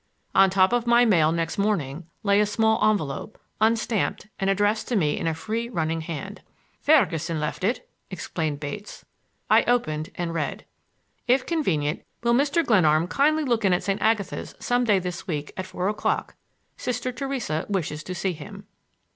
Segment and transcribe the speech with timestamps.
[0.33, 4.95] On top of my mail next morning lay a small envelope, unstamped, and addressed to
[4.95, 6.41] me in a free running hand.
[6.79, 9.05] "Ferguson left it," explained Bates.
[9.47, 10.65] I opened and read:
[11.27, 12.65] If convenient will Mr.
[12.65, 14.01] Glenarm kindly look in at St.
[14.01, 16.33] Agatha's some day this week at four o'clock.
[16.77, 18.65] Sister Theresa wishes to see him.